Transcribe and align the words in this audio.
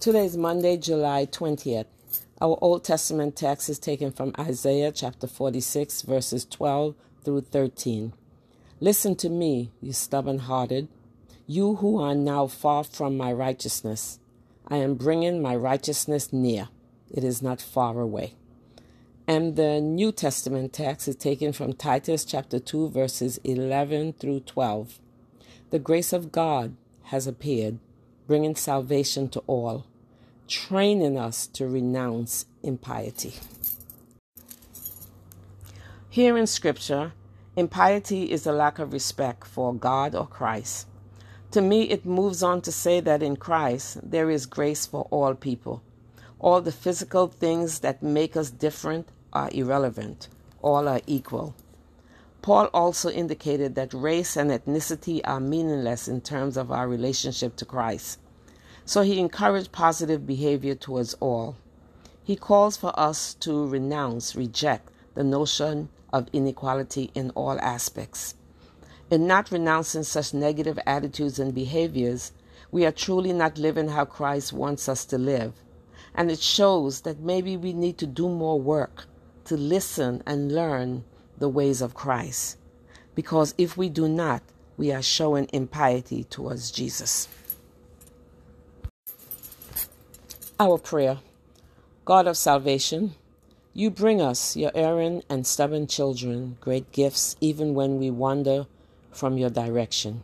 Today 0.00 0.24
is 0.24 0.34
Monday, 0.34 0.78
July 0.78 1.26
20th. 1.26 1.84
Our 2.40 2.56
Old 2.62 2.84
Testament 2.84 3.36
text 3.36 3.68
is 3.68 3.78
taken 3.78 4.10
from 4.12 4.32
Isaiah 4.38 4.92
chapter 4.92 5.26
46, 5.26 6.00
verses 6.00 6.46
12 6.46 6.94
through 7.22 7.42
13. 7.42 8.14
Listen 8.80 9.14
to 9.16 9.28
me, 9.28 9.72
you 9.82 9.92
stubborn 9.92 10.38
hearted, 10.38 10.88
you 11.46 11.74
who 11.74 12.00
are 12.00 12.14
now 12.14 12.46
far 12.46 12.82
from 12.82 13.18
my 13.18 13.30
righteousness. 13.30 14.18
I 14.66 14.76
am 14.76 14.94
bringing 14.94 15.42
my 15.42 15.54
righteousness 15.54 16.32
near, 16.32 16.70
it 17.10 17.22
is 17.22 17.42
not 17.42 17.60
far 17.60 18.00
away. 18.00 18.36
And 19.26 19.54
the 19.56 19.82
New 19.82 20.12
Testament 20.12 20.72
text 20.72 21.08
is 21.08 21.16
taken 21.16 21.52
from 21.52 21.74
Titus 21.74 22.24
chapter 22.24 22.58
2, 22.58 22.88
verses 22.88 23.38
11 23.44 24.14
through 24.14 24.40
12. 24.40 24.98
The 25.68 25.78
grace 25.78 26.14
of 26.14 26.32
God 26.32 26.74
has 27.02 27.26
appeared, 27.26 27.78
bringing 28.26 28.56
salvation 28.56 29.28
to 29.28 29.40
all 29.40 29.84
training 30.50 31.16
us 31.16 31.46
to 31.46 31.68
renounce 31.68 32.44
impiety. 32.60 33.34
Here 36.08 36.36
in 36.36 36.48
Scripture, 36.48 37.12
impiety 37.54 38.32
is 38.32 38.46
a 38.46 38.52
lack 38.52 38.80
of 38.80 38.92
respect 38.92 39.46
for 39.46 39.72
God 39.72 40.12
or 40.16 40.26
Christ. 40.26 40.88
To 41.52 41.60
me, 41.60 41.82
it 41.82 42.04
moves 42.04 42.42
on 42.42 42.62
to 42.62 42.72
say 42.72 42.98
that 42.98 43.22
in 43.22 43.36
Christ 43.36 43.98
there 44.02 44.28
is 44.28 44.46
grace 44.46 44.86
for 44.86 45.06
all 45.12 45.34
people. 45.34 45.82
All 46.40 46.60
the 46.60 46.72
physical 46.72 47.28
things 47.28 47.78
that 47.80 48.02
make 48.02 48.36
us 48.36 48.50
different 48.50 49.08
are 49.32 49.50
irrelevant, 49.52 50.26
all 50.62 50.88
are 50.88 51.00
equal. 51.06 51.54
Paul 52.42 52.70
also 52.74 53.08
indicated 53.08 53.76
that 53.76 53.94
race 53.94 54.36
and 54.36 54.50
ethnicity 54.50 55.20
are 55.24 55.38
meaningless 55.38 56.08
in 56.08 56.22
terms 56.22 56.56
of 56.56 56.72
our 56.72 56.88
relationship 56.88 57.54
to 57.56 57.64
Christ. 57.64 58.18
So 58.84 59.02
he 59.02 59.20
encouraged 59.20 59.72
positive 59.72 60.26
behavior 60.26 60.74
towards 60.74 61.14
all. 61.14 61.56
He 62.22 62.36
calls 62.36 62.76
for 62.76 62.98
us 62.98 63.34
to 63.34 63.66
renounce, 63.66 64.36
reject 64.36 64.90
the 65.14 65.24
notion 65.24 65.88
of 66.12 66.28
inequality 66.32 67.10
in 67.14 67.30
all 67.30 67.58
aspects. 67.60 68.34
In 69.10 69.26
not 69.26 69.50
renouncing 69.50 70.04
such 70.04 70.32
negative 70.32 70.78
attitudes 70.86 71.38
and 71.38 71.54
behaviors, 71.54 72.32
we 72.70 72.86
are 72.86 72.92
truly 72.92 73.32
not 73.32 73.58
living 73.58 73.88
how 73.88 74.04
Christ 74.04 74.52
wants 74.52 74.88
us 74.88 75.04
to 75.06 75.18
live. 75.18 75.52
And 76.14 76.30
it 76.30 76.40
shows 76.40 77.00
that 77.02 77.20
maybe 77.20 77.56
we 77.56 77.72
need 77.72 77.98
to 77.98 78.06
do 78.06 78.28
more 78.28 78.60
work 78.60 79.06
to 79.46 79.56
listen 79.56 80.22
and 80.26 80.52
learn 80.52 81.04
the 81.38 81.48
ways 81.48 81.82
of 81.82 81.94
Christ. 81.94 82.56
Because 83.14 83.54
if 83.58 83.76
we 83.76 83.88
do 83.88 84.08
not, 84.08 84.42
we 84.76 84.92
are 84.92 85.02
showing 85.02 85.48
impiety 85.52 86.24
towards 86.24 86.70
Jesus. 86.70 87.26
Our 90.60 90.76
prayer 90.76 91.20
God 92.04 92.26
of 92.26 92.36
salvation, 92.36 93.14
you 93.72 93.90
bring 93.90 94.20
us, 94.20 94.58
your 94.58 94.70
errant 94.74 95.24
and 95.30 95.46
stubborn 95.46 95.86
children, 95.86 96.58
great 96.60 96.92
gifts 96.92 97.34
even 97.40 97.72
when 97.72 97.98
we 97.98 98.10
wander 98.10 98.66
from 99.10 99.38
your 99.38 99.48
direction. 99.48 100.22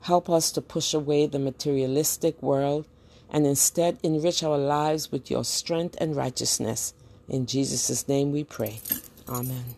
Help 0.00 0.30
us 0.30 0.50
to 0.52 0.62
push 0.62 0.94
away 0.94 1.26
the 1.26 1.38
materialistic 1.38 2.42
world 2.42 2.86
and 3.28 3.46
instead 3.46 3.98
enrich 4.02 4.42
our 4.42 4.56
lives 4.56 5.12
with 5.12 5.30
your 5.30 5.44
strength 5.44 5.94
and 6.00 6.16
righteousness. 6.16 6.94
In 7.28 7.44
Jesus' 7.44 8.08
name 8.08 8.32
we 8.32 8.44
pray. 8.44 8.80
Amen. 9.28 9.74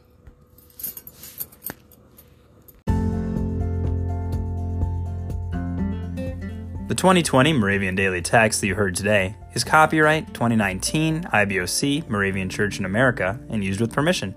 The 6.93 6.97
2020 6.97 7.55
Moravian 7.55 7.95
Daily 7.95 8.21
Text 8.21 8.61
that 8.61 8.67
you 8.67 8.75
heard 8.75 8.95
today 8.95 9.35
is 9.55 9.65
copyright 9.65 10.27
2019 10.35 11.23
IBOC 11.23 12.07
Moravian 12.07 12.51
Church 12.51 12.79
in 12.79 12.85
America 12.85 13.41
and 13.48 13.65
used 13.65 13.81
with 13.81 13.95
permission. 13.95 14.35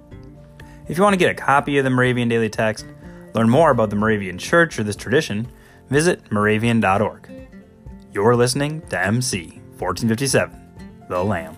If 0.87 0.95
you 0.95 1.03
want 1.03 1.15
to 1.15 1.17
get 1.17 1.29
a 1.29 1.33
copy 1.33 1.77
of 1.77 1.83
the 1.83 1.89
Moravian 1.89 2.29
Daily 2.29 2.47
Text, 2.47 2.85
learn 3.33 3.49
more 3.49 3.71
about 3.71 3.89
the 3.89 3.97
Moravian 3.97 4.37
Church 4.37 4.79
or 4.79 4.83
this 4.83 4.95
tradition, 4.95 5.51
visit 5.89 6.31
moravian.org. 6.31 7.29
You're 8.13 8.37
listening 8.37 8.83
to 8.83 9.03
MC 9.05 9.59
1457, 9.77 11.07
The 11.09 11.21
Lamb. 11.25 11.57